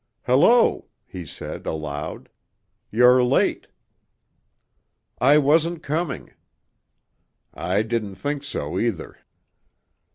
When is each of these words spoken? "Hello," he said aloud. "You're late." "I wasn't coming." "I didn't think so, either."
"Hello," 0.25 0.87
he 1.05 1.27
said 1.27 1.67
aloud. 1.67 2.27
"You're 2.89 3.23
late." 3.23 3.67
"I 5.19 5.37
wasn't 5.37 5.83
coming." 5.83 6.33
"I 7.53 7.83
didn't 7.83 8.15
think 8.15 8.43
so, 8.43 8.79
either." 8.79 9.19